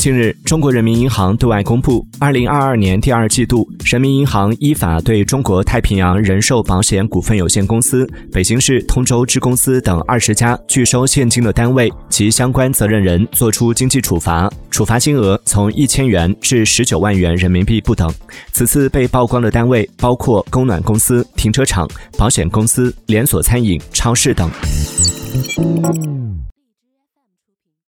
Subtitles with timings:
[0.00, 18.10] 近日中国人民银行对外公布二零二二年第二季度人民银行依法对中国太平洋人寿保险股份有限公司北京市通州支公司等二十家拒收现金的单位及相关责任人作出经济处罚处罚金额从一千元至十九万元人民币不等。
[18.52, 21.86] 此次被曝光的单位包括供暖公司停车场
[22.16, 24.50] 保险公司连锁餐饮超市等。